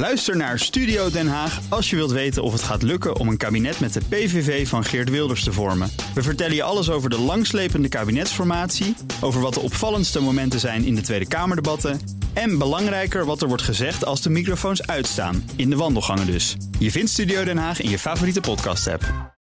[0.00, 3.36] Luister naar Studio Den Haag als je wilt weten of het gaat lukken om een
[3.36, 5.90] kabinet met de PVV van Geert Wilders te vormen.
[6.14, 10.94] We vertellen je alles over de langslepende kabinetsformatie, over wat de opvallendste momenten zijn in
[10.94, 12.00] de Tweede Kamerdebatten
[12.32, 16.56] en belangrijker wat er wordt gezegd als de microfoons uitstaan, in de wandelgangen dus.
[16.78, 19.34] Je vindt Studio Den Haag in je favoriete podcast-app.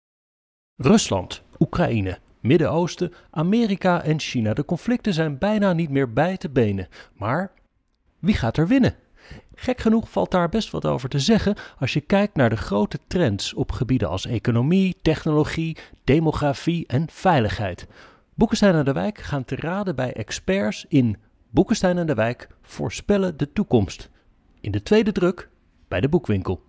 [0.75, 4.53] Rusland, Oekraïne, Midden-Oosten, Amerika en China.
[4.53, 6.87] De conflicten zijn bijna niet meer bij te benen.
[7.13, 7.51] Maar
[8.19, 8.95] wie gaat er winnen?
[9.59, 12.99] Gek genoeg valt daar best wat over te zeggen als je kijkt naar de grote
[13.07, 17.87] trends op gebieden als economie, technologie, demografie en veiligheid.
[18.33, 21.17] Boekenstein en de Wijk gaan te raden bij experts in
[21.49, 24.09] Boekenstein en de Wijk voorspellen de toekomst.
[24.61, 25.49] In de tweede druk
[25.87, 26.61] bij de boekwinkel.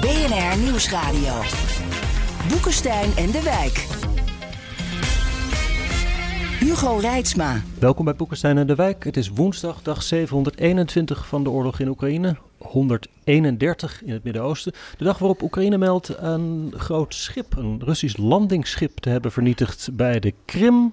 [0.00, 1.42] BNR Nieuwsradio.
[2.48, 4.07] Boekenstein en de Wijk.
[6.68, 7.62] Hugo Reitsma.
[7.78, 9.04] Welkom bij Boekenstein en de Wijk.
[9.04, 12.36] Het is woensdag, dag 721 van de oorlog in Oekraïne.
[12.58, 14.72] 131 in het Midden-Oosten.
[14.96, 20.20] De dag waarop Oekraïne meldt een groot schip, een Russisch landingsschip, te hebben vernietigd bij
[20.20, 20.90] de Krim.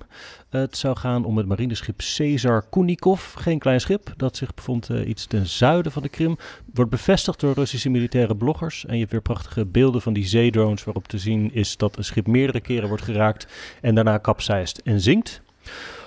[0.50, 3.34] Het zou gaan om het marineschip Cesar Kunikov.
[3.36, 6.38] Geen klein schip dat zich bevond uh, iets ten zuiden van de Krim.
[6.74, 8.86] Wordt bevestigd door Russische militaire bloggers.
[8.86, 12.04] En je hebt weer prachtige beelden van die zeedrones waarop te zien is dat een
[12.04, 13.48] schip meerdere keren wordt geraakt
[13.82, 15.44] en daarna kapseist en zinkt.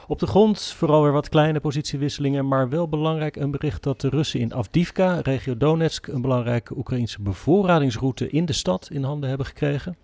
[0.06, 4.08] Op de grond vooral weer wat kleine positiewisselingen, maar wel belangrijk een bericht dat de
[4.08, 9.46] Russen in Avdivka, regio Donetsk, een belangrijke Oekraïnse bevoorradingsroute in de stad in handen hebben
[9.46, 9.96] gekregen.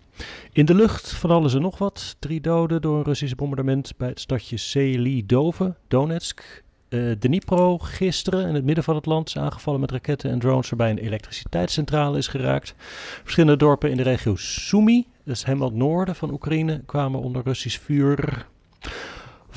[0.51, 2.15] In de lucht van alles en nog wat.
[2.19, 6.63] Drie doden door een Russisch bombardement bij het stadje Selidove, Donetsk.
[6.89, 10.69] Uh, Dnipro gisteren in het midden van het land is aangevallen met raketten en drones
[10.69, 12.75] waarbij een elektriciteitscentrale is geraakt.
[13.23, 17.43] Verschillende dorpen in de regio Sumy, dat is helemaal het noorden van Oekraïne, kwamen onder
[17.43, 18.47] Russisch vuur.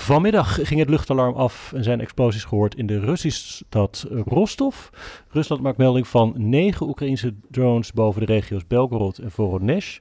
[0.08, 4.88] Vanmiddag ging het luchtalarm af en zijn explosies gehoord in de Russische stad Rostov.
[5.28, 9.98] Rusland maakt melding van negen Oekraïnse drones boven de regio's Belgorod en Voronezh.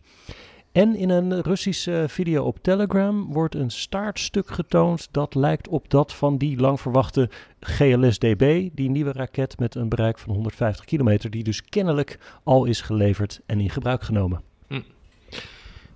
[0.71, 6.13] En in een Russische video op Telegram wordt een staartstuk getoond dat lijkt op dat
[6.13, 7.29] van die lang verwachte
[7.59, 12.81] GLSDB, die nieuwe raket met een bereik van 150 kilometer, die dus kennelijk al is
[12.81, 14.46] geleverd en in gebruik genomen.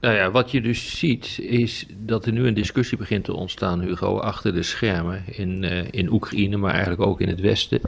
[0.01, 3.81] Nou ja, wat je dus ziet is dat er nu een discussie begint te ontstaan,
[3.81, 7.81] Hugo, achter de schermen in, uh, in Oekraïne, maar eigenlijk ook in het Westen,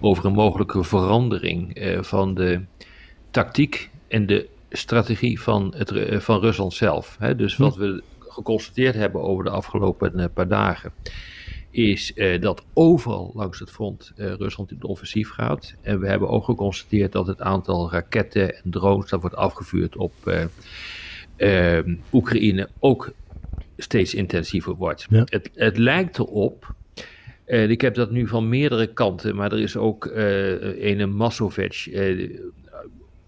[0.00, 2.60] over een mogelijke verandering uh, van de
[3.30, 7.16] tactiek en de strategie van, het, uh, van Rusland zelf.
[7.18, 7.36] Hè?
[7.36, 10.92] Dus wat we geconstateerd hebben over de afgelopen paar dagen,
[11.70, 15.74] is dat overal langs het front Rusland in het offensief gaat.
[15.82, 20.12] En we hebben ook geconstateerd dat het aantal raketten en drones dat wordt afgevuurd op
[22.12, 23.12] Oekraïne ook
[23.76, 25.06] steeds intensiever wordt.
[25.10, 26.74] Het, het, lijkt erop,
[27.44, 31.86] en ik heb dat nu van meerdere kanten, maar er is ook uh, ene Masovic,
[31.90, 32.40] uh,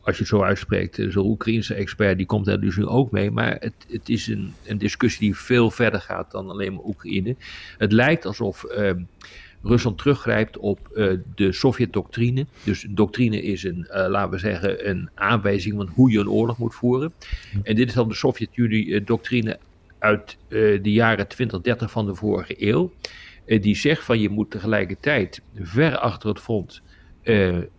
[0.01, 3.31] als je het zo uitspreekt, zo'n Oekraïnse expert, die komt daar dus nu ook mee.
[3.31, 7.37] Maar het, het is een, een, discussie die veel verder gaat dan alleen maar Oekraïne.
[7.79, 8.91] Het lijkt alsof uh,
[9.63, 12.47] Rusland teruggrijpt op uh, de Sovjet-doctrine.
[12.65, 16.59] Dus doctrine is een, uh, laten we zeggen, een aanwijzing van hoe je een oorlog
[16.59, 17.13] moet voeren.
[17.63, 19.59] En dit is dan de Sovjet-Unie-doctrine
[19.99, 22.93] uit uh, de jaren 20, 30 van de vorige eeuw.
[23.47, 26.83] die zegt van je moet tegelijkertijd ver achter het front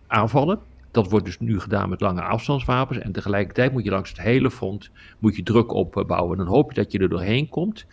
[0.07, 0.59] aanvallen.
[0.91, 2.99] Dat wordt dus nu gedaan met lange afstandswapens.
[2.99, 4.89] En tegelijkertijd moet je langs het hele front
[5.19, 6.37] moet je druk opbouwen.
[6.37, 7.85] Dan hoop je dat je er doorheen komt.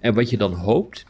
[0.00, 1.06] En wat je dan hoopt,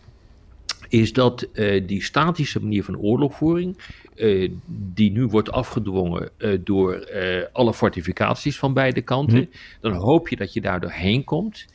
[1.00, 3.78] is dat uh, die statische manier van oorlogvoering,
[4.14, 7.08] uh, die nu wordt afgedwongen uh, door
[7.52, 9.46] alle fortificaties van beide kanten, hm.
[9.80, 11.66] dan hoop je dat je daar doorheen komt,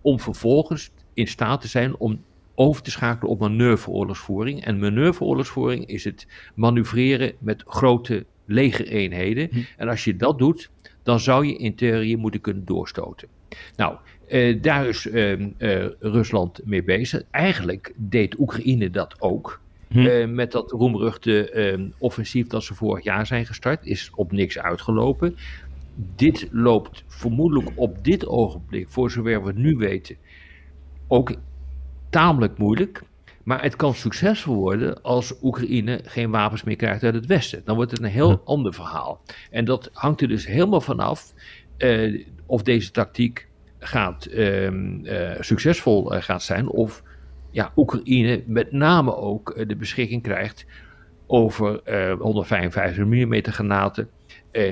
[0.00, 2.20] om vervolgens in staat te zijn om
[2.54, 4.64] over te schakelen op manoeuvreoorlogsvoering.
[4.64, 9.48] En manoeuvreoorlogsvoering is het manoeuvreren met grote legereenheden.
[9.50, 9.58] Hm.
[9.76, 10.70] En als je dat doet,
[11.02, 13.28] dan zou je in theorie moeten kunnen doorstoten.
[13.76, 13.96] Nou,
[14.28, 17.22] uh, daar is uh, uh, Rusland mee bezig.
[17.30, 19.60] Eigenlijk deed Oekraïne dat ook.
[19.88, 20.34] Hm.
[20.34, 25.36] met dat roemruchte ehm, offensief dat ze vorig jaar zijn gestart, is op niks uitgelopen.
[26.16, 30.16] Dit loopt vermoedelijk op dit ogenblik, voor zover we nu weten,
[31.06, 31.34] ook
[32.10, 33.02] tamelijk moeilijk.
[33.44, 37.62] Maar het kan succesvol worden als Oekraïne geen wapens meer krijgt uit het Westen.
[37.64, 38.38] Dan wordt het een heel hm.
[38.44, 39.20] ander verhaal.
[39.50, 41.34] En dat hangt er dus helemaal vanaf
[41.78, 43.47] uh, of deze tactiek
[43.78, 46.68] gaat, uh, uh, succesvol uh, gaat zijn.
[46.68, 47.02] Of
[47.50, 50.66] ja, Oekraïne met name ook de beschikking krijgt
[51.26, 51.80] over
[52.18, 54.08] 155 mm granaten,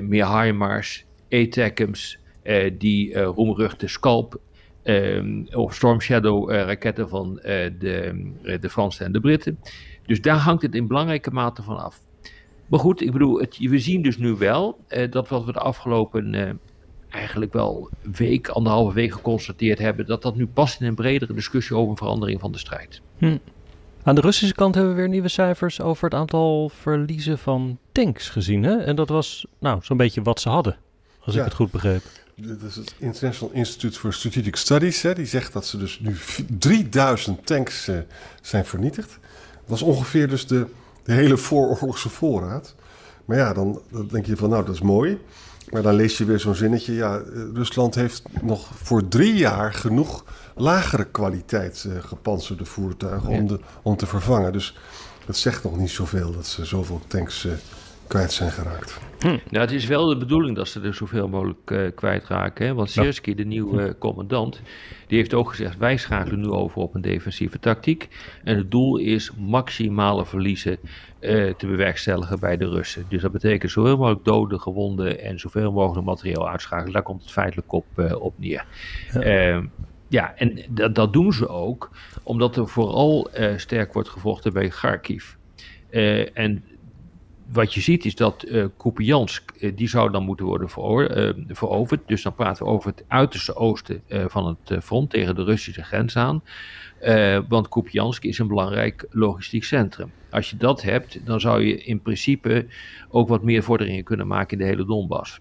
[0.03, 2.19] meer HIMARS, ATACMS,
[2.79, 4.41] die roemruchte Scalp
[5.53, 8.31] of Storm Shadow raketten van de,
[8.61, 9.59] de Fransen en de Britten.
[10.07, 12.01] Dus daar hangt het in belangrijke mate van af.
[12.67, 14.79] Maar goed, ik bedoel, het, we zien dus nu wel
[15.11, 16.59] dat wat we de afgelopen
[17.17, 21.77] eigenlijk wel week, anderhalve week geconstateerd hebben, dat dat nu past in een bredere discussie
[21.77, 23.01] over een verandering van de strijd.
[23.19, 23.37] Hm.
[24.03, 28.29] Aan de Russische kant hebben we weer nieuwe cijfers over het aantal verliezen van tanks
[28.29, 28.63] gezien.
[28.63, 28.77] Hè?
[28.77, 30.77] En dat was nou zo'n beetje wat ze hadden,
[31.21, 32.03] als ik het goed begreep.
[32.35, 35.03] Dit is het International Institute for Strategic Studies.
[35.03, 36.17] Hè, die zegt dat ze dus nu
[36.59, 37.99] 3000 tanks uh,
[38.43, 39.19] zijn vernietigd.
[39.53, 40.67] Dat was ongeveer dus de,
[41.03, 42.75] de hele vooroorlogse voorraad.
[43.25, 45.19] Maar ja, dan, dan denk je van nou, dat is mooi.
[45.71, 46.95] Maar dan lees je weer zo'n zinnetje.
[46.95, 50.25] Ja, eh, Rusland heeft nog voor drie jaar genoeg
[50.55, 54.53] lagere kwaliteit uh, gepantserde voertuigen om, de, om te vervangen.
[54.53, 54.79] Dus
[55.27, 57.53] dat zegt nog niet zoveel dat ze zoveel tanks uh,
[58.09, 58.99] kwijt zijn geraakt.
[59.21, 59.27] Hm.
[59.27, 62.67] Nou, het is wel de bedoeling dat ze er zoveel mogelijk uh, kwijtraken.
[62.67, 62.75] Hè?
[62.75, 63.93] Want Siersky, de nieuwe hm.
[63.99, 64.61] commandant,
[65.07, 68.09] die heeft ook gezegd: wij schakelen nu over op een defensieve tactiek.
[68.45, 70.79] En het doel is maximale verliezen
[71.21, 73.05] uh, te bewerkstelligen bij de Russen.
[73.09, 76.93] Dus dat betekent zoveel mogelijk doden, gewonden en zoveel mogelijk materieel uitschakelen.
[76.93, 78.65] Daar komt het feitelijk op, uh, op neer.
[79.13, 79.21] Ja.
[79.21, 79.67] Ehm,
[80.09, 81.91] ja, en dat, dat, doen ze ook
[82.23, 85.35] omdat er vooral sterk wordt gevochten bij Kharkiv.
[86.35, 86.65] en
[87.53, 92.01] wat je ziet is dat uh, Kupiansk, uh, die zou dan moeten worden uh, veroverd.
[92.07, 96.17] Dus dan praten we over het uiterste oosten van het front tegen de Russische grens
[96.17, 96.43] aan.
[97.49, 100.13] want Kupiansk is een belangrijk logistiek centrum.
[100.31, 102.67] Als je dat hebt, dan zou je in principe
[103.09, 105.41] ook wat meer vorderingen kunnen maken in de hele Donbass.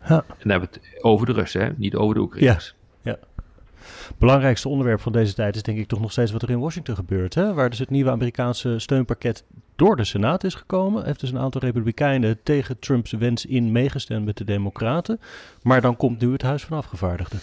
[0.00, 1.70] En dan hebben we het over de Russen, hè?
[1.76, 2.74] niet over de Oekraïners.
[2.74, 2.79] Ja
[4.18, 6.94] belangrijkste onderwerp van deze tijd is denk ik toch nog steeds wat er in Washington
[6.94, 7.34] gebeurt.
[7.34, 7.54] Hè?
[7.54, 9.44] Waar dus het nieuwe Amerikaanse steunpakket
[9.76, 11.04] door de Senaat is gekomen.
[11.04, 15.20] Heeft dus een aantal Republikeinen tegen Trumps wens in meegestemd met de Democraten.
[15.62, 17.40] Maar dan komt nu het Huis van Afgevaardigden.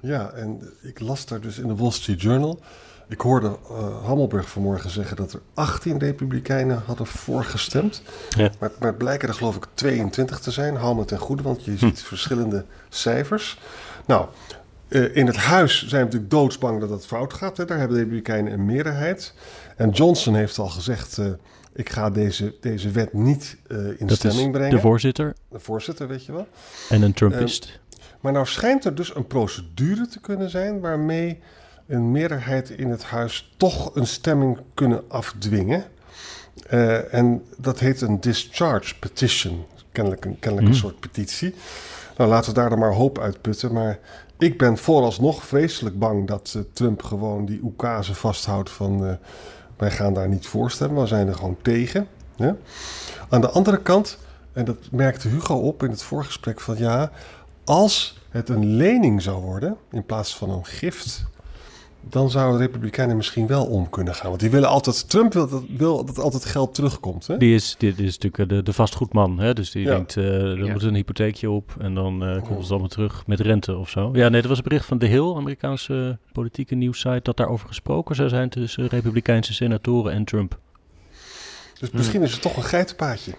[0.00, 2.60] Ja, en ik las daar dus in de Wall Street Journal.
[3.08, 8.02] Ik hoorde uh, Hammelburg vanmorgen zeggen dat er 18 Republikeinen hadden voorgestemd.
[8.28, 8.50] Ja.
[8.60, 10.76] Maar, maar het blijken er geloof ik 22 te zijn.
[10.76, 12.06] Hou me ten goede, want je ziet hm.
[12.06, 13.58] verschillende cijfers.
[14.06, 14.26] Nou,
[14.88, 17.56] uh, in het huis zijn we natuurlijk doodsbang dat het fout gaat.
[17.56, 17.64] Hè.
[17.64, 19.34] Daar hebben de Republikeinen een meerderheid.
[19.76, 21.26] En Johnson heeft al gezegd: uh,
[21.72, 24.70] ik ga deze, deze wet niet uh, in dat stemming brengen.
[24.70, 25.34] De voorzitter.
[25.48, 26.46] De voorzitter, weet je wel.
[26.88, 27.80] En een Trumpist.
[28.20, 31.38] maar nou schijnt er dus een procedure te kunnen zijn waarmee
[31.86, 35.84] een meerderheid in het huis toch een stemming kunnen afdwingen.
[37.10, 39.64] en dat heet een discharge petition.
[39.92, 40.88] Kennelijk een, kennelijk een hmm.
[40.88, 41.54] soort petitie.
[42.16, 43.72] Nou, laten we daar dan maar hoop uitputten.
[43.72, 43.98] Maar
[44.38, 49.04] ik ben vooralsnog vreselijk bang dat uh, Trump gewoon die oekase vasthoudt van...
[49.04, 49.12] Uh,
[49.76, 52.08] wij gaan daar niet voor stemmen, we zijn er gewoon tegen.
[53.28, 54.18] Aan de andere kant,
[54.52, 56.76] en dat merkte Hugo op in het voorgesprek van...
[56.78, 57.10] ja,
[57.64, 61.24] als het een lening zou worden in plaats van een gift
[62.08, 64.28] dan zouden de Republikeinen misschien wel om kunnen gaan.
[64.28, 67.26] Want die willen altijd, Trump wil dat, wil dat altijd geld terugkomt.
[67.26, 67.36] Hè?
[67.36, 69.38] Die is, dit is natuurlijk de, de vastgoedman.
[69.38, 69.52] Hè?
[69.52, 70.72] Dus die denkt, uh, er ja.
[70.72, 74.10] moet een hypotheekje op en dan uh, komt het allemaal terug met rente of zo.
[74.12, 78.14] Ja, nee, er was een bericht van The Hill, Amerikaanse politieke nieuwssite, dat daarover gesproken
[78.14, 80.58] zou zijn tussen Republikeinse senatoren en Trump.
[81.80, 83.32] Dus misschien is het toch een geitenpaadje.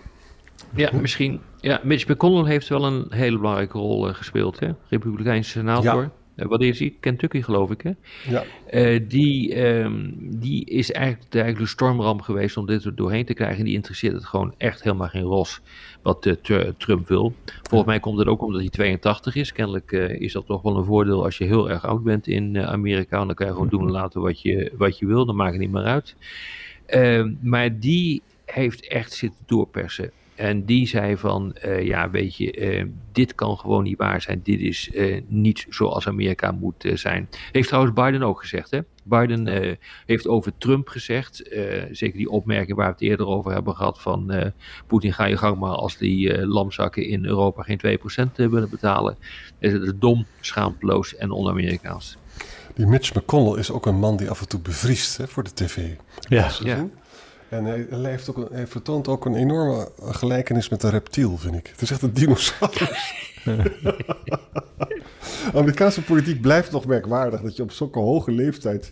[0.75, 1.41] Ja, misschien.
[1.61, 4.69] Ja, Mitch McConnell heeft wel een hele belangrijke rol uh, gespeeld, hè?
[4.89, 6.01] Republikeinse senator.
[6.01, 6.11] Ja.
[6.37, 6.93] Eh, wat is hij?
[6.99, 7.91] Kentucky geloof ik hè?
[8.29, 8.43] Ja.
[8.73, 13.33] Uh, die, um, die is eigenlijk, eigenlijk de stormram geweest om dit er doorheen te
[13.33, 13.65] krijgen.
[13.65, 15.61] Die interesseert het gewoon echt helemaal geen ros
[16.01, 16.33] wat uh,
[16.77, 17.33] Trump wil.
[17.61, 19.51] Volgens mij komt het ook omdat hij 82 is.
[19.51, 23.25] Kennelijk is dat toch wel een voordeel als je heel erg oud bent in Amerika.
[23.25, 25.25] Dan kan je gewoon doen en laten wat je, wat je wil.
[25.25, 26.15] Dan maakt het niet meer uit.
[26.85, 30.11] Ehm, maar die heeft echt zitten doorpersen.
[30.37, 34.39] En die zei van, uh, ja weet je, uh, dit kan gewoon niet waar zijn.
[34.43, 37.29] Dit is uh, niet zoals Amerika moet zijn.
[37.51, 38.71] Heeft trouwens Biden ook gezegd.
[38.71, 38.79] Hè?
[39.03, 41.43] Biden heeft over Trump gezegd,
[41.91, 44.51] zeker die opmerking waar we het eerder over hebben gehad van
[44.87, 49.17] Poetin ga je gang maar als die lamzakken in Europa geen 2% willen betalen.
[49.59, 52.17] Is het dom, schaamteloos en on-Amerikaans.
[52.75, 55.53] Die Mitch McConnell is ook een man die af en toe bevriest hè, voor de
[55.53, 55.89] tv.
[56.19, 56.49] Ja.
[56.63, 56.87] ja.
[57.49, 61.67] En hij, heeft ook hij vertoont ook een enorme gelijkenis met een reptiel, vind ik.
[61.67, 63.13] Het is echt een dinosaurus.
[65.53, 68.91] Amerikaanse politiek blijft nog merkwaardig dat je op zulke hoge leeftijd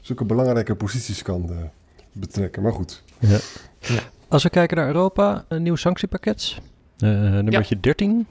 [0.00, 1.56] zulke belangrijke posities kan uh,
[2.12, 2.62] betrekken.
[2.62, 3.02] Maar goed.
[3.18, 3.38] Ja.
[3.80, 4.00] Ja.
[4.28, 6.58] Als we kijken naar Europa, een nieuw sanctiepakket.
[6.98, 8.26] Uh, nummertje 13.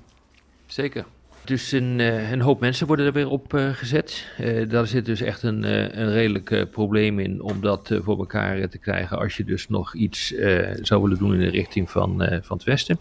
[0.65, 1.05] Zeker.
[1.45, 4.27] Dus een, uh, een, hoop mensen worden er weer op uh, gezet.
[4.39, 5.63] Uh, daar zit dus echt een,
[5.99, 10.33] een redelijk probleem in om dat voor elkaar te krijgen als je dus nog iets
[10.81, 12.99] zou willen doen in de richting van, van het Westen.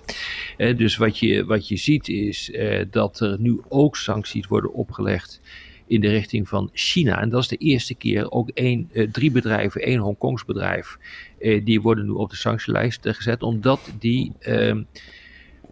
[0.57, 2.53] dus wat je, wat je ziet is
[2.91, 5.41] dat er nu ook sancties worden opgelegd
[5.87, 7.21] in de richting van China.
[7.21, 10.97] En dat is de eerste keer ook één, drie bedrijven, één Hongkongs bedrijf,
[11.65, 14.33] die worden nu op de sanctielijst gezet, omdat die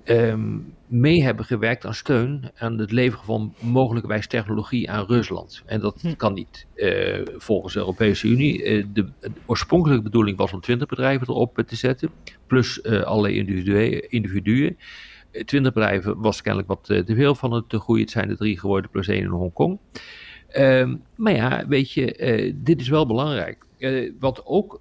[0.04, 5.62] ehm, mee hebben gewerkt aan steun aan het leveren van mogelijkerwijs technologie aan Rusland.
[5.66, 6.14] En dat hm.
[6.16, 8.64] kan niet uh, volgens de Europese Unie.
[8.64, 9.06] Uh, de,
[9.46, 12.10] oorspronkelijke bedoeling was om 20 bedrijven erop te zetten,
[12.46, 14.10] plus uh, alle individuen.
[14.10, 14.76] individuen.
[15.44, 18.02] 20 bedrijven was kennelijk wat te veel van het te groeien.
[18.02, 19.78] Het zijn er drie geworden, plus één in Hongkong.
[20.48, 23.66] Ehm, maar ja, weet je, dit is wel belangrijk.
[24.18, 24.80] wat ook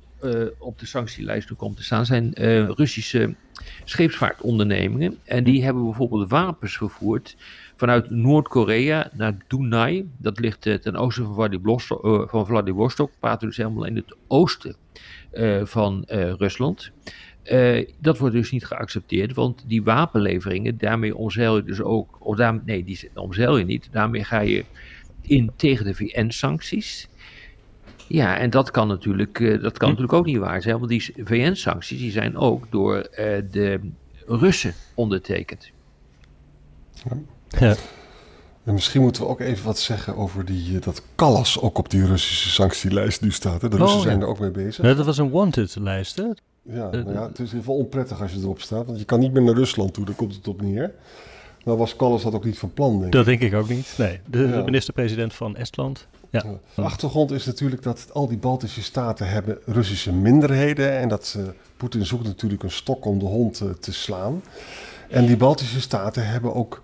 [0.58, 2.34] op de sanctielijst komt te staan, zijn
[2.75, 3.36] Russische
[3.84, 5.18] scheepsvaartondernemingen.
[5.24, 7.36] En die hebben bijvoorbeeld wapens vervoerd
[7.75, 10.10] vanuit Noord-Korea naar Dunai.
[10.18, 12.06] Dat ligt eh, ten oosten van Vladivostok.
[12.06, 14.75] Uh, van Vladivostok praten dus helemaal in het oosten
[15.63, 16.04] van
[16.38, 16.92] Rusland.
[18.00, 22.84] dat wordt dus niet geaccepteerd, want die wapenleveringen, daarmee omzeil je dus ook, of nee,
[22.84, 24.66] die omzeil je niet, daarmee ga je
[25.22, 27.08] in tegen de VN-sancties.
[28.12, 29.94] Ja, en dat kan natuurlijk, uh, dat kan hm.
[29.94, 33.06] natuurlijk ook niet waar zijn, want die VN-sancties die zijn ook door uh,
[33.51, 33.80] de
[34.25, 35.72] Russen ondertekend.
[36.91, 37.18] Ja.
[37.60, 37.75] ja.
[38.63, 41.89] En misschien moeten we ook even wat zeggen over die, uh, dat Callas ook op
[41.89, 43.62] die Russische sanctielijst nu staat.
[43.62, 43.70] Hè?
[43.70, 44.96] De Russen oh, zijn er ook mee bezig.
[44.96, 46.24] dat was een wanted-lijst, hè?
[46.63, 49.06] Ja, nou ja, het is in ieder geval onprettig als je erop staat, want je
[49.06, 50.94] kan niet meer naar Rusland toe, daar komt het op neer.
[51.63, 54.20] Nou was Callas dat ook niet van plan, denk Dat denk ik ook niet, nee.
[54.30, 54.63] De ja.
[54.63, 56.44] minister-president van Estland ja.
[56.75, 60.98] De achtergrond is natuurlijk dat al die Baltische staten hebben Russische minderheden.
[60.98, 61.44] En dat uh,
[61.77, 64.44] Poetin zoekt natuurlijk een stok om de hond uh, te slaan.
[65.10, 66.84] En die Baltische staten hebben ook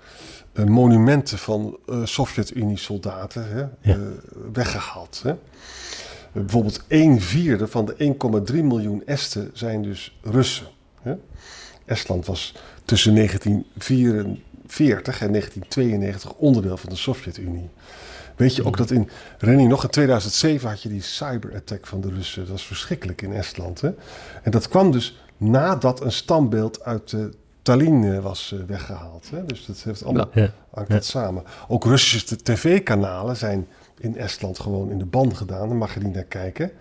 [0.54, 3.72] uh, monumenten van Sovjet-Unie-soldaten
[4.54, 5.22] weggehaald.
[5.24, 5.36] Hè.
[6.32, 8.16] bijvoorbeeld 1 vierde van de
[8.52, 10.68] 1,3 miljoen Esten zijn dus Russen.
[11.02, 11.16] Hè.
[11.86, 12.54] Estland was
[12.86, 13.14] tussen
[14.68, 17.70] 1944 en 1992 onderdeel van de Sovjet-Unie.
[18.36, 22.10] Weet je ook dat in, Renny, nog in 2007 had je die cyberattack van de
[22.10, 22.42] Russen.
[22.42, 23.82] Dat was verschrikkelijk in Estland.
[23.82, 23.92] Hè?
[24.44, 27.26] En dat kwam dus nadat een standbeeld uit uh,
[27.62, 29.30] Tallinn eh, was uh, weggehaald.
[29.30, 29.46] Hè?
[29.46, 31.44] Dus dat heeft allemaal ja, hangt dat samen.
[31.68, 35.68] Ook Russische tv-kanalen zijn in Estland gewoon in de ban gedaan.
[35.68, 36.72] Daar mag je niet naar kijken.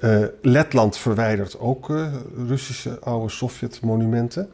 [0.00, 1.92] Uh, Letland verwijdert ook
[2.46, 4.50] Russische oude Sovjet-monumenten.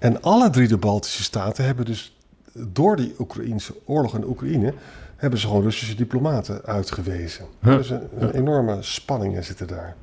[0.00, 2.16] En alle drie de Baltische staten hebben dus
[2.52, 4.74] door die Oekraïnse oorlog in Oekraïne
[5.16, 7.44] hebben ze gewoon Russische diplomaten uitgewezen.
[7.62, 7.76] Huh?
[7.76, 9.96] Dus een, een enorme spanningen zitten daar.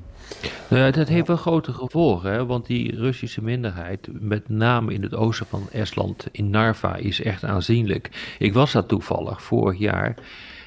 [0.68, 2.46] Nou ja, dat heeft wel grote gevolgen, hè?
[2.46, 7.44] want die Russische minderheid, met name in het oosten van Estland, in Narva, is echt
[7.44, 8.34] aanzienlijk.
[8.38, 10.14] Ik was daar toevallig vorig jaar,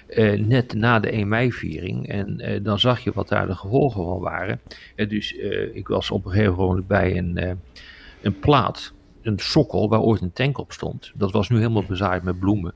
[0.07, 4.03] eh, net na de 1 mei-viering, en eh, dan zag je wat daar de gevolgen
[4.03, 4.59] van waren.
[4.95, 7.51] En dus eh, ik was op een gegeven moment bij een, eh,
[8.21, 11.11] een plaat, een sokkel waar ooit een tank op stond.
[11.15, 12.73] Dat was nu helemaal bezaaid met bloemen.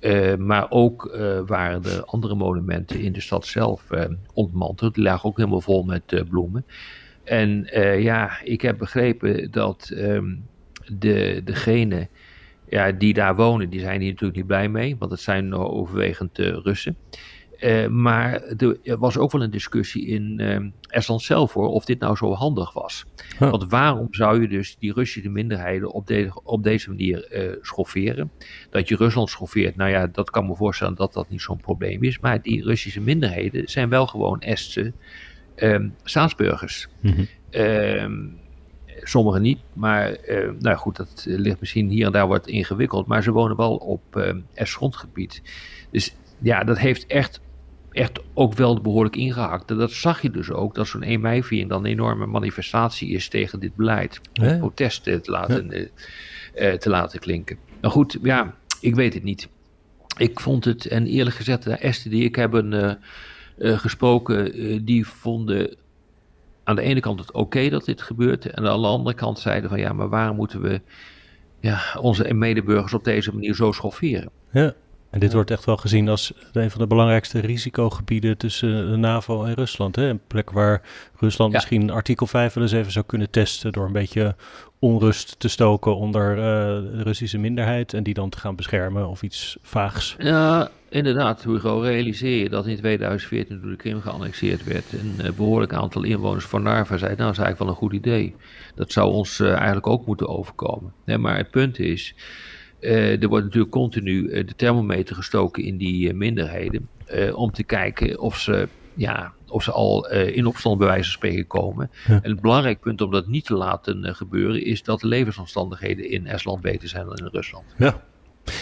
[0.00, 4.94] Uh, maar ook uh, waren er andere monumenten in de stad zelf uh, ontmanteld.
[4.94, 6.64] Die lagen ook helemaal vol met bloemen.
[7.24, 7.66] En
[8.00, 10.44] ja, ik heb begrepen dat um,
[10.98, 12.08] de, degene
[12.68, 14.96] ja, die daar wonen, die zijn hier natuurlijk niet blij mee.
[14.98, 16.96] Want het zijn overwegend Russen.
[17.60, 18.42] Uh, maar
[18.84, 20.58] er was ook wel een discussie in uh,
[20.88, 23.04] Estland zelf hoor, of dit nou zo handig was.
[23.38, 28.30] Want waarom zou je dus die Russische minderheden op, de, op deze manier uh, schofferen?
[28.70, 32.02] Dat je Rusland schoffeert, nou ja, dat kan me voorstellen dat dat niet zo'n probleem
[32.02, 32.18] is.
[32.18, 34.92] Maar die Russische minderheden zijn wel gewoon Estse
[35.56, 36.88] um, staatsburgers.
[37.00, 37.14] Mm
[37.50, 38.34] -hmm.
[39.02, 40.16] sommigen niet, maar
[40.58, 43.06] nou goed, dat ligt misschien hier en daar wat ingewikkeld.
[43.06, 45.42] Maar ze wonen wel op uh, Est grondgebied.
[45.90, 47.40] Dus ja, dat heeft echt
[47.96, 49.70] echt ook wel behoorlijk ingehakt.
[49.70, 53.28] En dat zag je dus ook, dat zo'n 1 mei-viering dan een enorme manifestatie is
[53.28, 54.20] tegen dit beleid.
[54.40, 55.90] Om protesten te laten,
[56.54, 56.72] ja.
[56.72, 57.58] uh, te laten klinken.
[57.80, 59.48] Nou goed, ja, ik weet het niet.
[60.16, 62.92] Ik vond het, en eerlijk gezegd, de Esther die ik hebben uh,
[63.58, 65.76] uh, gesproken, die vonden
[66.64, 68.46] aan de ene kant het oké dat dit gebeurt.
[68.46, 70.80] En aan de andere kant zeiden van ja, maar waarom moeten we
[71.60, 74.30] ja, onze medeburgers op deze manier zo schofferen?
[74.52, 74.74] Ja.
[75.10, 79.44] En dit wordt echt wel gezien als een van de belangrijkste risicogebieden tussen de NAVO
[79.44, 79.96] en Rusland.
[79.96, 80.08] Hè?
[80.08, 80.82] Een plek waar
[81.18, 84.34] Rusland misschien artikel 5 wel eens even zou kunnen testen door een beetje
[84.78, 86.42] onrust te stoken onder uh,
[86.96, 90.16] de Russische minderheid en die dan te gaan beschermen of iets vaags.
[90.18, 91.78] Ja, inderdaad, Hugo.
[91.78, 96.44] Realiseer je dat in 2014 toen de Krim geannexeerd werd een uh, behoorlijk aantal inwoners
[96.44, 98.34] van Narva zei, nou dat is eigenlijk wel een goed idee.
[98.74, 100.92] Dat zou ons uh, eigenlijk ook moeten overkomen.
[101.04, 102.14] Nee, maar het punt is,
[102.86, 106.88] uh, er wordt natuurlijk continu uh, de thermometer gestoken in die uh, minderheden.
[107.34, 111.46] om te kijken of ze, ja, of ze al in opstand bij wijze van spreken
[111.46, 111.90] komen.
[112.06, 112.20] Ja.
[112.22, 116.26] En het belangrijk punt om dat niet te laten gebeuren is dat de levensomstandigheden in
[116.26, 117.64] Estland beter zijn dan in Rusland.
[117.78, 118.02] Ja.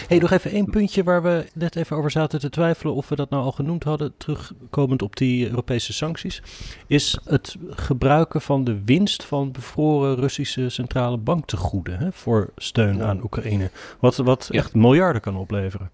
[0.07, 3.15] Hey, nog even één puntje waar we net even over zaten te twijfelen of we
[3.15, 6.41] dat nou al genoemd hadden, terugkomend op die Europese sancties,
[6.87, 13.23] is het gebruiken van de winst van bevroren Russische centrale banktegoeden hè, voor steun aan
[13.23, 13.69] Oekraïne.
[13.99, 15.89] Wat, wat echt miljarden kan opleveren.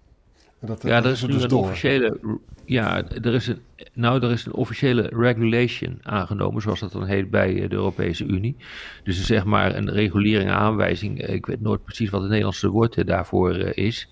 [0.64, 2.38] Dat, ja, er is dus een officiële.
[2.64, 3.58] Ja, er is een,
[3.92, 8.56] nou, er is een officiële regulation aangenomen, zoals dat dan heet bij de Europese Unie.
[9.04, 11.26] Dus zeg maar een regulering, aanwijzing.
[11.26, 14.08] Ik weet nooit precies wat het Nederlandse woord daarvoor is.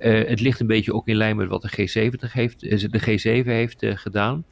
[0.00, 2.60] Uh, het ligt een beetje ook in lijn met wat de G70 heeft,
[2.92, 4.44] de G7 heeft uh, gedaan.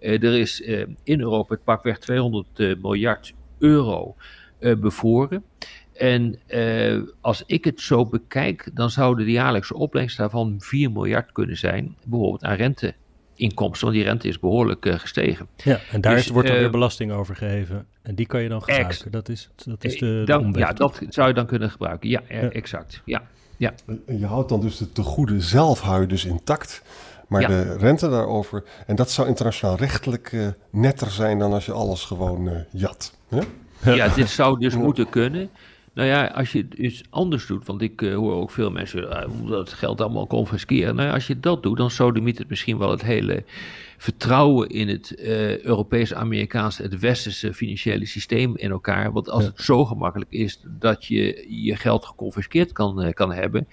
[0.00, 0.60] Uh, er is
[1.04, 4.16] in Europa het pakweg 200 miljard euro
[4.58, 5.44] bevoren.
[5.92, 11.32] En uh, als ik het zo bekijk, dan zouden de jaarlijkse opbrengst daarvan 4 miljard
[11.32, 11.96] kunnen zijn.
[12.04, 15.46] Bijvoorbeeld aan renteinkomsten, want die rente is behoorlijk uh, gestegen.
[15.56, 17.86] Ja, en daar dus, wordt dan uh, weer belasting over gegeven.
[18.02, 19.10] En die kan je dan gebruiken.
[19.10, 22.08] Dat is, dat is de, dan, de Ja, dat zou je dan kunnen gebruiken.
[22.08, 22.40] Ja, ja.
[22.40, 23.02] exact.
[23.04, 23.22] Ja,
[23.56, 23.74] ja.
[24.06, 26.82] En je houdt dan dus de tegoeden zelf hou je dus intact.
[27.28, 27.48] Maar ja.
[27.48, 32.64] de rente daarover, en dat zou internationaal rechtelijk netter zijn dan als je alles gewoon
[32.70, 33.14] jat.
[33.28, 33.42] Ja?
[33.94, 35.50] ja, dit zou dus moeten kunnen.
[35.94, 39.02] Nou ja, als je het dus anders doet, want ik uh, hoor ook veel mensen
[39.02, 40.94] uh, dat geld allemaal confisceren.
[40.94, 43.44] Nou ja, als je dat doet, dan sodemiet het misschien wel het hele
[43.96, 49.12] vertrouwen in het uh, Europees-Amerikaanse, het westerse financiële systeem in elkaar.
[49.12, 49.48] Want als ja.
[49.48, 53.68] het zo gemakkelijk is dat je je geld geconfiskeerd kan, kan hebben,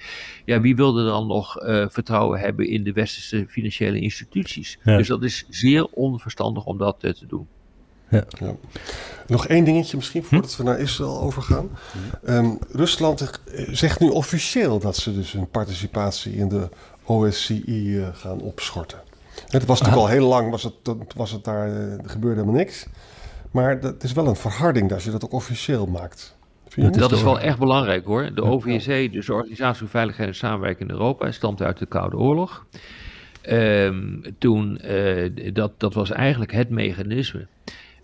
[0.46, 1.56] ja, wie wilde dan nog
[1.90, 4.78] vertrouwen hebben in de westerse financiële instituties?
[4.84, 4.98] Ja.
[4.98, 7.48] Dus dat is zeer onverstandig om dat te doen.
[8.10, 8.24] Ja.
[8.40, 8.56] Ja.
[9.28, 11.70] Nog één dingetje misschien voordat we naar Israël overgaan.
[12.28, 16.70] Um, Rusland zegt nu officieel dat ze dus hun participatie in de
[17.04, 19.00] OSCE uh, gaan opschorten.
[19.48, 20.74] Het was natuurlijk al heel lang, was het,
[21.16, 22.86] was het daar, uh, gebeurde helemaal niks.
[23.52, 26.38] Maar dat is wel een verharding als je dat ook officieel maakt.
[26.76, 28.34] Dat is wel echt belangrijk hoor.
[28.34, 32.18] De OVSE, dus de Organisatie voor Veiligheid en Samenwerking in Europa, stamt uit de Koude
[32.18, 32.66] Oorlog.
[33.50, 37.48] Um, toen, uh, dat, dat was eigenlijk het mechanisme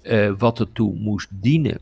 [0.08, 1.80] uh, wat ertoe moest dienen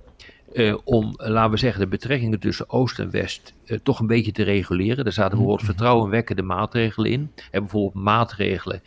[0.53, 4.31] uh, om, laten we zeggen, de betrekkingen tussen Oost en West uh, toch een beetje
[4.31, 5.05] te reguleren.
[5.05, 5.69] Er zaten bijvoorbeeld mhm.
[5.69, 7.31] vertrouwenwekkende maatregelen in.
[7.51, 8.81] En bijvoorbeeld maatregelen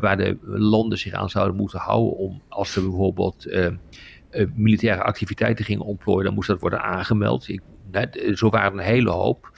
[0.00, 3.46] waar de landen zich aan zouden moeten houden om, als ze bijvoorbeeld
[4.54, 7.48] militaire activiteiten gingen ontplooien, dan moest dat worden aangemeld.
[7.48, 7.60] Ik,
[8.34, 9.52] zo waren een hele hoop.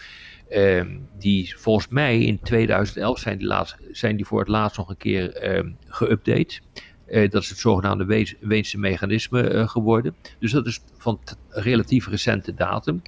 [0.51, 0.85] Uh,
[1.19, 4.97] die volgens mij in 2011 zijn die, laatst, zijn die voor het laatst nog een
[4.97, 6.61] keer uh, geüpdate.
[7.11, 10.15] Uh, dat is het zogenaamde Weense mechanisme uh, geworden.
[10.39, 13.03] Dus dat is van relatief recente datum.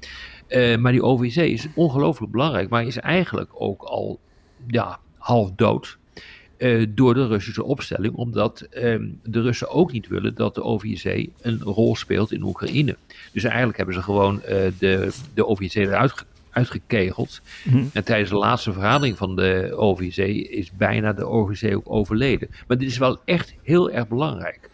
[0.48, 4.20] Uh, maar die OVC is ongelooflijk belangrijk, maar is eigenlijk ook al
[4.66, 5.98] ja, half dood.
[6.88, 11.62] door de Russische opstelling, omdat ehm, de Russen ook niet willen dat de OVC een
[11.62, 12.96] rol speelt in Oekraïne.
[13.32, 14.40] Dus eigenlijk hebben ze gewoon
[14.78, 17.40] de, de OVC eruit uitgekegeld.
[17.64, 17.90] Mm.
[17.92, 20.16] En tijdens de laatste vergadering van de OVC
[20.50, 22.48] is bijna de OVC ook overleden.
[22.66, 24.70] Maar dit is wel echt heel erg belangrijk.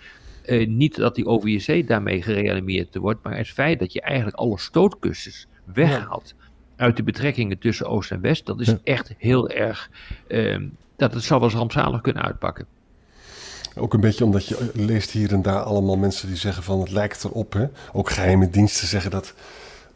[0.46, 4.58] Uh, niet dat die OVC daarmee gereanimeerd wordt, maar het feit dat je eigenlijk alle
[4.58, 6.34] stootkussens weghaalt
[6.76, 8.78] uit de betrekkingen tussen Oost en West, dat is ja.
[8.84, 9.90] echt heel erg.
[10.28, 10.62] Uh,
[10.96, 12.66] dat het zou wel eens rampzalig kunnen uitpakken.
[13.78, 16.90] Ook een beetje omdat je leest hier en daar allemaal mensen die zeggen van het
[16.90, 17.52] lijkt erop.
[17.52, 17.66] Hè?
[17.92, 19.34] Ook geheime diensten zeggen dat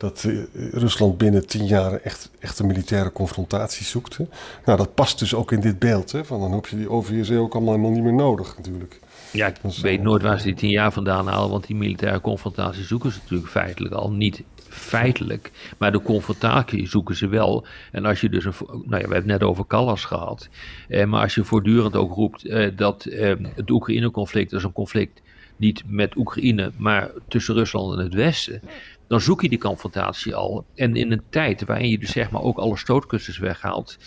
[0.00, 4.16] dat uh, Rusland binnen tien jaar echt, echt een militaire confrontatie zoekt.
[4.16, 4.24] Hè?
[4.64, 6.12] Nou, dat past dus ook in dit beeld.
[6.12, 6.24] Hè?
[6.24, 9.00] Van dan heb je die OVSE ook allemaal helemaal niet meer nodig natuurlijk.
[9.32, 12.84] Ja, ik weet nooit waar ze die tien jaar vandaan halen, want die militaire confrontatie
[12.84, 17.66] zoeken ze natuurlijk feitelijk al niet feitelijk, maar de confrontatie zoeken ze wel.
[17.92, 20.48] En als je dus een, nou ja, we hebben het net over Callas gehad,
[20.88, 25.22] eh, maar als je voortdurend ook roept eh, dat eh, het Oekraïne-conflict is een conflict
[25.56, 28.62] niet met Oekraïne, maar tussen Rusland en het Westen,
[29.06, 30.64] dan zoek je die confrontatie al.
[30.74, 33.98] En in een tijd waarin je dus zeg maar ook alle stootkussens weghaalt,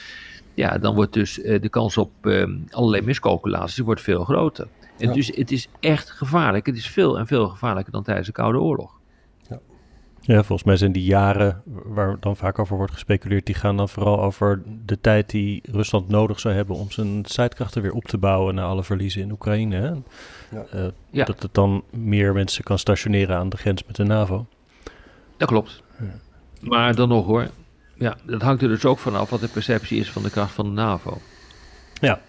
[0.54, 4.68] ja, dan wordt dus uh, de kans op uh, allerlei miscalculaties wordt veel groter.
[4.98, 5.14] En ja.
[5.14, 6.66] dus het is echt gevaarlijk.
[6.66, 9.02] Het is veel en veel gevaarlijker dan tijdens de Koude Oorlog.
[10.26, 10.44] Ja.
[10.44, 14.22] volgens mij zijn die jaren waar dan vaak over wordt gespeculeerd, die gaan dan vooral
[14.22, 18.56] over de tijd die Rusland nodig zou hebben om zijn strijdkrachten weer op te bouwen
[18.56, 19.76] na alle verliezen in Oekraïne.
[19.76, 19.88] Hè?
[20.58, 20.66] Ja.
[20.76, 21.26] Uh, ja.
[21.26, 24.46] Dat het dan meer mensen kan stationeren aan de grens met de NAVO.
[25.38, 25.84] Dat klopt.
[26.60, 27.48] Maar dan nog hoor.
[27.96, 30.66] Ja, dat hangt er dus ook vanaf wat de perceptie is van de kracht van
[30.66, 31.18] de NAVO.
[31.94, 32.20] Ja,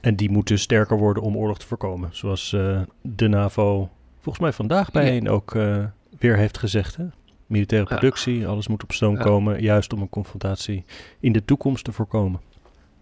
[0.00, 2.08] en die moet dus sterker worden om oorlog te voorkomen.
[2.12, 5.30] Zoals uh, de NAVO volgens mij vandaag bijeen ja.
[5.30, 5.84] ook uh,
[6.18, 6.96] weer heeft gezegd.
[6.96, 7.04] Hè?
[7.46, 8.46] Militaire productie, ja.
[8.46, 9.22] alles moet op stoom ja.
[9.22, 9.62] komen.
[9.62, 10.84] Juist om een confrontatie
[11.20, 12.40] in de toekomst te voorkomen.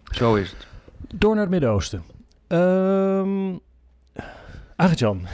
[0.05, 0.67] Zo is het.
[1.15, 2.03] Door naar het Midden-Oosten.
[2.49, 3.61] Um,
[4.77, 5.27] Arjan,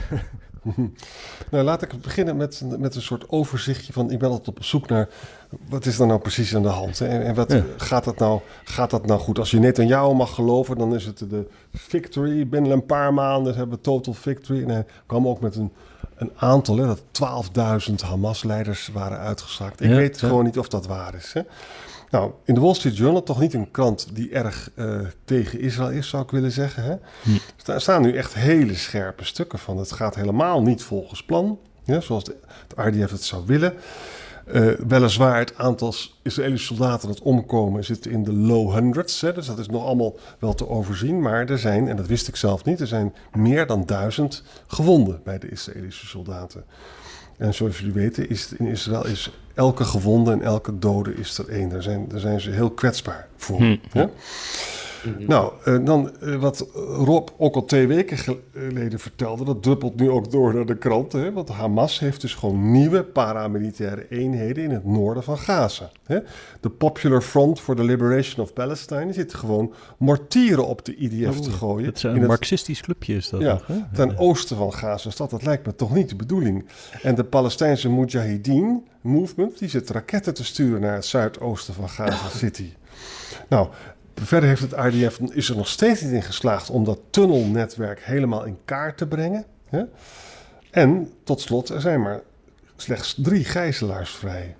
[1.51, 4.11] Nou, laat ik beginnen met, met een soort overzichtje van...
[4.11, 5.09] ik ben altijd op zoek naar
[5.69, 6.99] wat is er nou precies aan de hand?
[6.99, 7.07] Hè?
[7.07, 7.63] En, en wat Ja.
[7.77, 9.39] gaat, dat nou, gaat dat nou goed?
[9.39, 12.47] Als je net aan jou mag geloven, dan is het de victory.
[12.47, 14.63] Binnen een paar maanden hebben we total victory.
[14.63, 15.71] En hij kwam ook met een,
[16.21, 19.81] een aantal, hè, dat 12.000 Hamas-leiders waren uitgeschakeld.
[19.81, 20.27] Ik Ja, weet ja.
[20.27, 21.33] gewoon niet of dat waar is.
[21.33, 21.41] Hè?
[22.09, 25.89] Nou, in de Wall Street Journal, toch niet een krant die erg eh, tegen Israël
[25.91, 26.83] is, zou ik willen zeggen.
[26.83, 26.95] Hè?
[27.63, 29.77] Daar staan nu echt hele scherpe stukken van.
[29.77, 32.35] Het gaat helemaal niet volgens plan, ja, zoals de,
[32.67, 33.73] het RDF het zou willen.
[34.45, 39.21] Eh, weliswaar het aantal Israëlische soldaten dat omkomen zit in de low hundreds.
[39.21, 41.21] Hè, dus dat is nog allemaal wel te overzien.
[41.21, 45.21] Maar er zijn, en dat wist ik zelf niet, er zijn meer dan duizend gewonden
[45.23, 46.63] bij de Israëlische soldaten.
[47.37, 51.49] En zoals jullie weten, is in Israël is elke gewonde en elke dode is er
[51.49, 51.69] één.
[51.69, 53.57] Daar zijn, daar zijn ze heel kwetsbaar voor.
[53.57, 53.77] Hm.
[53.89, 54.05] hè?
[55.17, 60.09] Nou, eh, dan eh, wat Rob ook al twee weken geleden vertelde, dat druppelt nu
[60.09, 61.19] ook door naar de kranten.
[61.21, 61.31] Hè?
[61.31, 65.91] Want Hamas heeft dus gewoon nieuwe paramilitaire eenheden in het noorden van Gaza.
[66.05, 66.19] Hè?
[66.59, 71.51] De Popular Front for the Liberation of Palestine zitten gewoon mortieren op de IDF te
[71.51, 71.85] gooien.
[71.85, 73.75] Het een het- marxistisch clubje is dat ja, nog, hè?
[73.93, 75.29] ten oosten van Gaza-stad.
[75.29, 76.65] Dat lijkt me toch niet de bedoeling.
[77.01, 82.29] En de Palestijnse Mujahideen movement, die zit raketten te sturen naar het zuidoosten van Gaza
[82.29, 82.73] City.
[83.49, 83.67] Nou,
[84.15, 88.43] verder heeft het RDF, is er nog steeds niet in geslaagd om dat tunnelnetwerk helemaal
[88.45, 89.45] in kaart te brengen.
[89.65, 89.83] Hè?
[90.71, 92.21] En tot slot, er zijn maar
[92.75, 94.55] slechts drie gijzelaars vrij.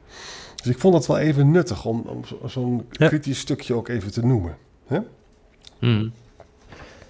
[0.56, 3.08] Dus ik vond het wel even nuttig om, om zo- zo'n Ja.
[3.08, 4.58] kritisch stukje ook even te noemen.
[4.88, 5.00] Hè?
[5.80, 6.08] Mhm.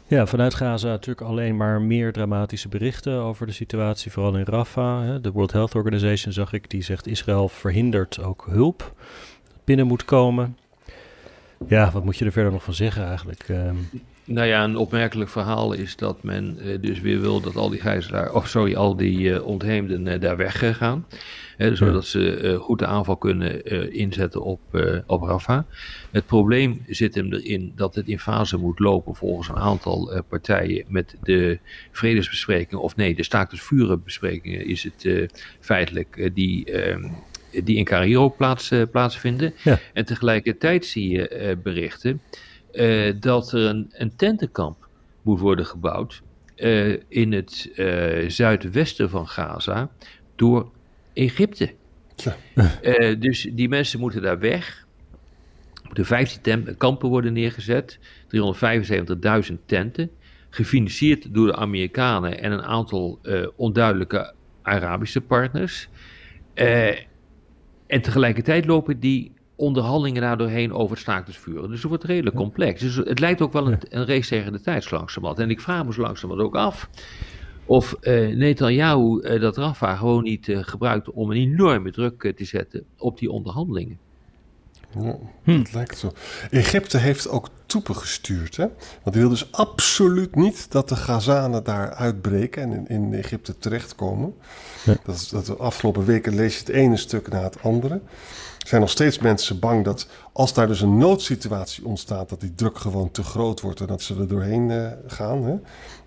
[0.08, 5.22] Ja, vanuit Gaza natuurlijk alleen maar meer dramatische berichten over de situatie, vooral in Rafah.
[5.22, 8.94] De World Health Organization zag ik, die zegt Israël verhindert ook hulp
[9.48, 10.58] dat binnen moet komen.
[11.68, 13.44] Ja, wat moet je er verder nog van zeggen eigenlijk?
[13.50, 13.76] Ehm,
[14.26, 17.80] Nou ja, een opmerkelijk verhaal is dat men eh, dus weer wil dat al die
[17.80, 21.06] gijzelaar, of sorry, al die eh, ontheemden eh, daar weggaan.
[21.58, 24.60] Hè, zodat ze goed de aanval kunnen inzetten op,
[25.08, 25.64] op Rafah.
[26.12, 30.86] Het probleem zit hem erin dat het in fase moet lopen volgens een aantal partijen
[30.88, 31.60] met de
[31.92, 37.04] vredesbesprekingen, of nee, de staakt het vuren besprekingen is het feitelijk die, ehm,
[37.64, 39.54] die in Cairo plaats, eh, plaatsvinden.
[39.64, 39.80] Ja.
[39.94, 42.22] En tegelijkertijd zie je eh, berichten
[42.72, 44.88] eh, dat er een, een tentenkamp
[45.22, 46.22] moet worden gebouwd
[47.08, 47.72] in het
[48.28, 49.90] zuidwesten van Gaza
[50.36, 50.72] door
[51.14, 51.74] Egypte.
[52.82, 54.86] Eh, dus die mensen moeten daar weg.
[55.84, 60.10] Moeten 15 tem- kampen worden neergezet, 375.000 tenten,
[60.50, 63.20] gefinancierd door de Amerikanen en een aantal
[63.56, 65.90] onduidelijke Arabische partners.
[67.92, 71.70] En tegelijkertijd lopen die onderhandelingen daar doorheen over het staakt vuren.
[71.70, 72.82] Dus het wordt redelijk complex.
[72.82, 75.42] Dus het lijkt ook wel een, een race tegen de tijd, langzamerhand.
[75.42, 76.90] En ik vraag me zo langzamerhand ook af
[77.66, 82.46] of eh Netanyahu eh, dat Rafah gewoon niet eh, gebruikt om een enorme druk te
[82.46, 84.00] zetten op die onderhandelingen.
[85.00, 85.58] Ja, Hm.
[85.64, 86.12] dat lijkt zo.
[86.52, 88.58] Egypte heeft ook troepen gestuurd.
[88.58, 88.66] Hè?
[89.04, 93.58] Want die wil dus absoluut niet dat de Gazanen daar uitbreken en in, in Egypte
[93.58, 94.34] terechtkomen.
[94.86, 94.96] Ja.
[95.06, 97.94] Dat, is- dat de afgelopen weken lees je het ene stuk na het andere.
[98.60, 102.56] Er zijn nog steeds mensen bang dat als daar dus een noodsituatie ontstaat, dat die
[102.56, 105.44] druk gewoon te groot wordt en dat ze er doorheen eh, gaan.
[105.44, 105.56] Hè?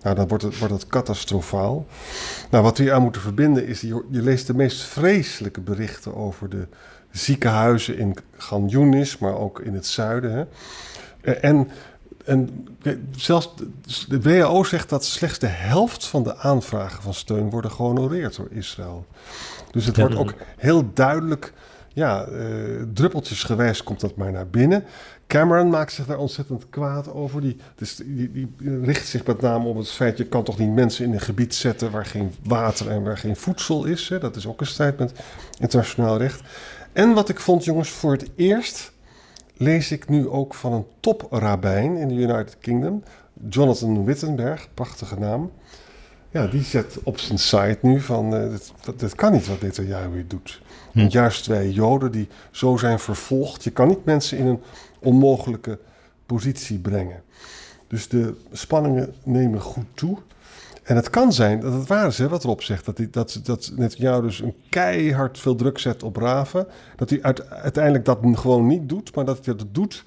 [0.01, 1.85] Nou, dan wordt het, wordt het catastrofaal.
[2.49, 6.15] Nou, wat we hier aan moeten verbinden is, je, je leest de meest vreselijke berichten
[6.15, 6.67] over de
[7.17, 10.31] ziekenhuizen in Gan Yunis, maar ook in het zuiden.
[10.31, 10.43] Hè?
[11.21, 11.69] Eh, En,
[12.25, 12.67] en
[13.15, 13.53] zelfs
[14.07, 18.47] de, WHO zegt dat slechts de helft van de aanvragen van steun worden gehonoreerd door
[18.51, 19.05] Israël.
[19.71, 20.01] Dus het Ja.
[20.01, 21.53] wordt ook heel duidelijk,
[21.93, 22.45] ja, eh,
[22.93, 24.83] druppeltjesgewijs komt dat maar naar binnen.
[25.27, 27.41] Cameron maakt zich daar ontzettend kwaad over.
[27.41, 28.49] Die, dus die, die
[28.83, 30.17] richt zich met name op het feit...
[30.17, 31.91] je kan toch niet mensen in een gebied zetten...
[31.91, 34.09] waar geen water en waar geen voedsel is.
[34.09, 34.19] Hè?
[34.19, 35.13] Dat is ook een strijd met
[35.59, 36.41] internationaal recht.
[36.95, 38.91] En wat ik vond, jongens, voor het eerst...
[39.57, 43.03] lees ik nu ook van een toprabijn in de United Kingdom...
[43.49, 45.51] Jonathan Wittenberg, prachtige naam...
[46.29, 48.29] Ja, die zet op zijn site nu van...
[48.29, 50.61] dit, dat, dit kan niet wat Netanyahu hier doet.
[50.93, 53.63] Want juist wij Joden die zo zijn vervolgd...
[53.63, 54.61] je kan niet mensen in een
[54.99, 55.79] onmogelijke
[56.25, 57.23] positie brengen.
[57.87, 60.17] Dus de spanningen nemen goed toe.
[60.85, 62.85] En het kan zijn dat het waar is, hè, wat Rob zegt.
[62.85, 66.67] Dat, die, dat, dat Netanyahu dus een keihard veel druk zet op Raven.
[66.95, 70.03] Dat hij uit- uiteindelijk dat gewoon niet doet, maar dat hij dat doet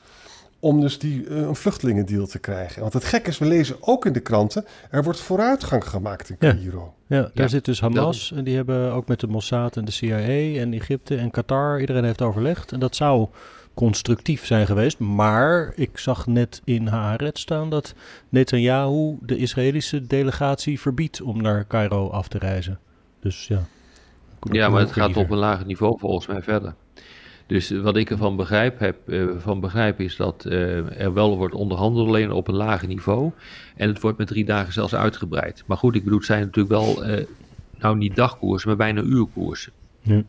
[0.61, 2.81] om dus die, eh, een vluchtelingendeal te krijgen.
[2.81, 4.65] Want het gekke is, we lezen ook in de kranten...
[4.91, 6.53] er wordt vooruitgang gemaakt in Ja.
[6.55, 6.95] Cairo.
[7.07, 9.91] Ja, daar Ja, zit dus Hamas en die hebben ook met de Mossad en de
[9.91, 12.73] CIA en Egypte en Qatar, iedereen heeft overlegd.
[12.73, 13.29] En dat zou
[13.79, 14.99] constructief zijn geweest.
[14.99, 17.95] Maar ik zag net in Haaretz staan dat
[18.29, 22.79] Netanyahu de Israëlische delegatie verbiedt om naar Cairo af te reizen.
[23.21, 23.63] Dus ja.
[24.41, 26.75] Ja, maar het gaat op een lager niveau volgens mij verder.
[27.47, 31.55] Dus wat ik ervan begrijp, heb, uh, van begrijp is dat uh, er wel wordt
[31.55, 33.31] onderhandeld, alleen op een lager niveau.
[33.77, 35.63] En het wordt met drie dagen zelfs uitgebreid.
[35.67, 37.25] Maar goed, ik bedoel, het zijn natuurlijk wel, uh,
[37.79, 39.73] nou niet dagkoersen, maar bijna uurkoersen.
[40.01, 40.23] Ja.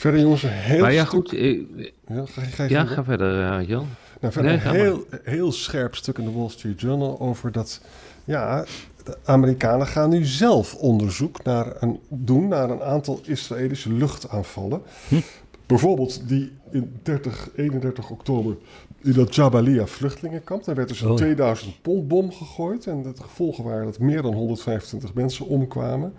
[0.00, 1.30] Verder jongens, een heel maar ja, goed.
[1.30, 3.86] ja, ga, ga, ja, ga verder, Jan.
[4.20, 7.80] Nou, verder nee, een heel, heel scherp stuk in de Wall Street Journal over dat,
[8.24, 8.64] ja,
[9.04, 14.82] de Amerikanen gaan nu zelf onderzoek naar een, doen naar een aantal Israëlische luchtaanvallen.
[15.08, 15.20] Hm.
[15.66, 18.56] Bijvoorbeeld die in 30, 31 oktober
[19.02, 20.64] in dat Jabalia vluchtelingenkamp.
[20.64, 21.16] Daar werd dus een oh.
[21.16, 22.86] 2000 pond bom gegooid.
[22.86, 26.14] En het gevolgen waren dat meer dan 125 mensen omkwamen.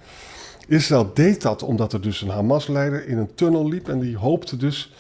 [0.67, 3.89] Israël deed dat omdat er dus een Hamas-leider in een tunnel liep.
[3.89, 4.93] En die hoopte dus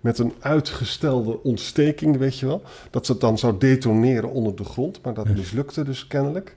[0.00, 4.64] met een uitgestelde ontsteking, weet je wel, dat ze het dan zou detoneren onder de
[4.64, 5.02] grond.
[5.02, 6.56] Maar dat mislukte dus kennelijk.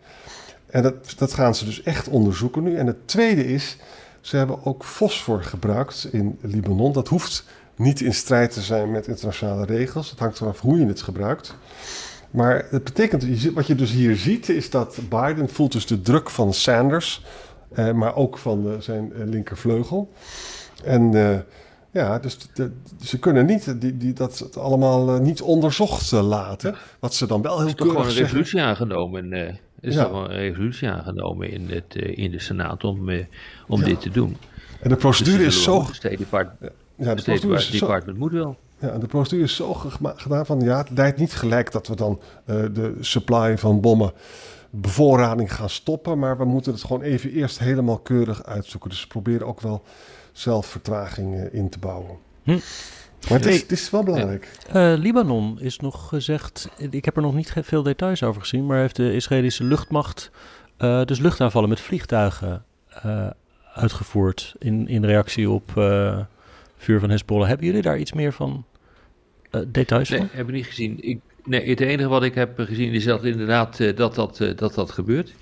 [0.66, 2.76] En dat, dat gaan ze dus echt onderzoeken nu.
[2.76, 3.78] En het tweede is,
[4.22, 6.92] ze hebben ook fosfor gebruikt in Libanon.
[6.92, 7.46] Dat hoeft
[7.76, 10.10] niet in strijd te zijn met internationale regels.
[10.10, 11.56] Het hangt eraf hoe je het gebruikt.
[12.32, 16.30] Maar het betekent, wat je dus hier ziet, is dat Biden voelt dus de druk
[16.30, 17.24] van Sanders,
[17.74, 20.12] eh, maar ook van de, zijn eh, linkervleugel.
[20.84, 21.40] En eh,
[21.92, 26.76] ja, dus de, ze kunnen niet die, die, dat allemaal niet onderzocht laten.
[27.00, 28.38] Wat ze dan wel heel keurig zeggen.
[28.38, 29.34] Er is gewoon een resolutie aangenomen.
[29.34, 30.04] Er is ja.
[30.04, 33.10] toch een resolutie aangenomen in, het, in de Senaat om,
[33.68, 33.86] om ja.
[33.86, 34.38] dit te doen.
[34.82, 35.86] En de procedure dus is zo...
[36.02, 38.24] Department, ja, de procedure is Department zo...
[38.24, 38.58] moet wel.
[38.80, 39.74] Ja, de procedure is zo
[40.16, 40.60] gedaan van...
[40.60, 44.14] Ja, het lijkt niet gelijk dat we dan de supply van bommen
[44.72, 46.20] bevoorrading gaan stoppen.
[46.20, 48.90] Maar we moeten het gewoon even eerst helemaal keurig uitzoeken.
[48.90, 49.84] Dus we proberen ook wel
[50.32, 52.18] zelf vertraging in te bouwen.
[52.44, 52.60] Hm.
[53.30, 54.52] Maar het is, het is wel belangrijk.
[54.76, 58.78] Uh, Libanon is nog gezegd, ik heb er nog niet veel details over gezien, maar
[58.78, 60.32] heeft de Israëlische luchtmacht
[60.80, 62.66] uh, dus luchtaanvallen met vliegtuigen
[63.06, 63.28] uh,
[63.74, 65.72] uitgevoerd in, in reactie op
[66.78, 67.48] vuur van Hezbollah.
[67.48, 68.66] Hebben jullie daar iets meer van
[69.68, 70.28] details nee, van?
[70.28, 70.98] Nee, heb ik niet gezien.
[71.02, 74.92] Ik, nee, het enige wat ik heb gezien is dat inderdaad dat, dat, dat, dat
[74.92, 75.34] gebeurt.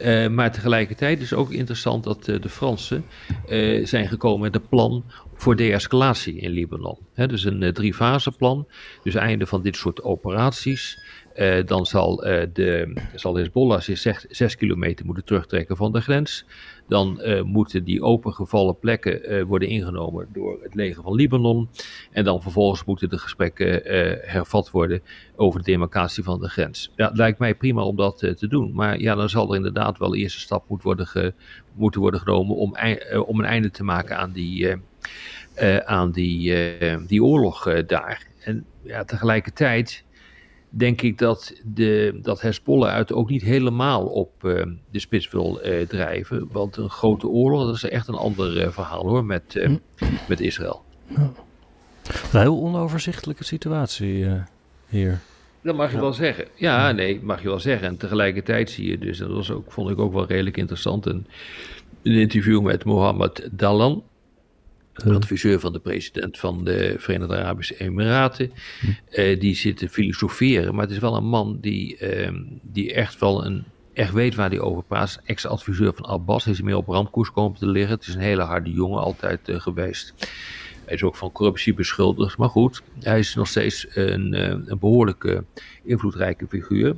[0.00, 3.04] Uh, maar tegelijkertijd is ook interessant dat de Fransen
[3.82, 6.98] zijn gekomen met een plan voor de-escalatie in Libanon.
[7.14, 8.66] Dus een drie-fase plan.
[9.02, 10.98] Dus einde van dit soort operaties.
[11.66, 12.16] dan zal,
[12.52, 16.44] de, zal Hezbollah zich zes, zes kilometer moeten terugtrekken van de grens.
[16.88, 21.68] Dan uh, moeten die opengevallen plekken uh, worden ingenomen door het leger van Libanon.
[22.10, 25.02] En dan vervolgens moeten de gesprekken uh, hervat worden
[25.36, 26.90] over de demarcatie van de grens.
[26.96, 28.72] Ja, het lijkt mij prima om dat te doen.
[28.74, 31.34] Maar ja, dan zal er inderdaad wel eerst een stap moet worden ge,
[31.74, 32.76] moeten worden genomen om,
[33.26, 34.76] om een einde te maken aan die,
[35.84, 36.54] aan die,
[37.06, 38.26] die oorlog daar.
[38.40, 40.04] En ja, tegelijkertijd
[40.76, 45.60] denk ik dat, de, dat Hezbollah uit ook niet helemaal op uh, de spits wil
[45.66, 46.48] uh, drijven.
[46.52, 49.76] Want een grote oorlog, dat is echt een ander uh, verhaal hoor, met, hm.
[50.28, 50.84] met Israël.
[51.06, 51.32] Ja.
[52.32, 54.26] Een heel onoverzichtelijke situatie
[54.88, 55.18] hier.
[55.62, 56.02] Dat mag je ja.
[56.02, 56.46] wel zeggen.
[56.54, 57.88] Ja, nee, mag je wel zeggen.
[57.88, 61.06] En tegelijkertijd zie je dus, en dat was ook, vond ik ook wel redelijk interessant,
[61.06, 61.26] een,
[62.02, 64.02] een interview met Mohammed Dalan
[64.94, 68.52] adviseur van de president van de Verenigde Arabische Emiraten.
[69.10, 73.20] Uh, die zit te filosoferen, maar het is wel een man die, uh, die echt
[73.20, 75.20] wel een, echt weet waar hij over praat.
[75.24, 77.94] Ex-adviseur van Abbas, hij is meer op rampkoers komen te liggen.
[77.94, 80.14] Het is een hele harde jongen altijd uh, geweest.
[80.84, 84.78] Hij is ook van corruptie beschuldigd, maar goed, hij is nog steeds een, eh, een
[84.78, 85.44] behoorlijke
[85.84, 86.96] invloedrijke figuur.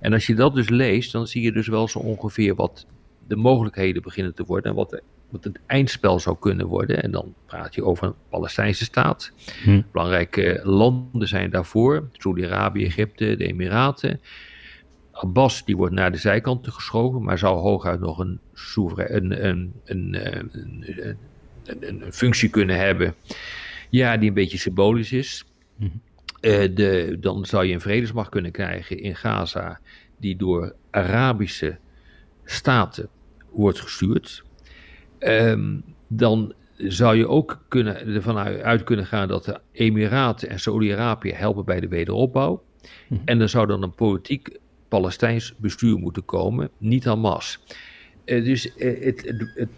[0.00, 2.86] En als je dat dus leest, dan zie je dus wel zo ongeveer wat
[3.26, 7.02] de mogelijkheden beginnen te worden en wat de wat het eindspel zou kunnen worden.
[7.02, 9.32] En dan praat je over een Palestijnse staat.
[9.62, 9.82] Hm.
[9.92, 12.08] Belangrijke landen zijn daarvoor.
[12.12, 14.20] Saudi-Arabië, Egypte, de Emiraten.
[15.12, 18.40] Abbas die wordt naar de zijkant geschoven, maar zou hooguit nog een,
[18.74, 20.86] een, een, een,
[21.80, 23.14] een, functie kunnen hebben.
[23.90, 25.44] Ja, die een beetje symbolisch is.
[25.76, 25.84] Hm.
[26.40, 29.80] Uh, de, dan zou je een vredesmacht kunnen krijgen in Gaza,
[30.16, 31.78] die door Arabische
[32.44, 33.08] staten
[33.50, 34.42] wordt gestuurd.
[35.20, 41.32] Um, dan zou je ook kunnen, ervan uit kunnen gaan dat de Emiraten en Saudi-Arabië
[41.32, 42.62] helpen bij de wederopbouw.
[43.08, 43.20] Mhm.
[43.24, 47.58] En er zou dan een politiek Palestijns bestuur moeten komen, niet Hamas.
[48.24, 49.68] Uh, dus uh, het, het, het,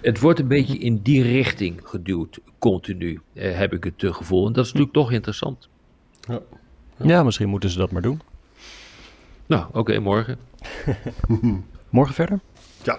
[0.00, 4.46] het, wordt een beetje in die richting geduwd, continu, uh, heb ik het gevoel.
[4.46, 5.68] En dat is natuurlijk toch interessant.
[6.20, 6.40] Ja,
[6.96, 7.06] ja.
[7.06, 8.20] ja misschien moeten ze dat maar doen.
[9.46, 10.38] Nou, oké, okay, morgen.
[11.90, 12.40] morgen verder?
[12.82, 12.98] Ja.